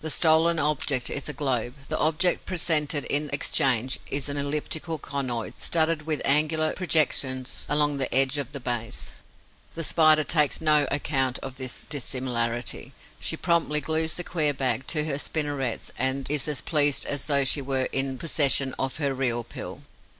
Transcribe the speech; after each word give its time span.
The 0.00 0.08
stolen 0.08 0.58
object 0.58 1.10
is 1.10 1.28
a 1.28 1.34
globe; 1.34 1.74
the 1.90 1.98
object 1.98 2.46
presented 2.46 3.04
in 3.04 3.28
exchange 3.30 3.98
is 4.10 4.26
an 4.30 4.38
elliptical 4.38 4.98
conoid 4.98 5.52
studded 5.58 6.06
with 6.06 6.22
angular 6.24 6.72
projections 6.72 7.66
along 7.68 7.98
the 7.98 8.10
edge 8.14 8.38
of 8.38 8.52
the 8.52 8.58
base. 8.58 9.16
The 9.74 9.84
Spider 9.84 10.24
takes 10.24 10.62
no 10.62 10.88
account 10.90 11.38
of 11.40 11.58
this 11.58 11.86
dissimilarity. 11.86 12.94
She 13.20 13.36
promptly 13.36 13.82
glues 13.82 14.14
the 14.14 14.24
queer 14.24 14.54
bag 14.54 14.86
to 14.86 15.04
her 15.04 15.18
spinnerets 15.18 15.90
and 15.98 16.26
is 16.30 16.48
as 16.48 16.62
pleased 16.62 17.04
as 17.04 17.26
though 17.26 17.44
she 17.44 17.60
were 17.60 17.84
in 17.92 18.16
possession 18.16 18.74
of 18.78 18.96
her 18.96 19.12
real 19.12 19.44
pill. 19.44 19.82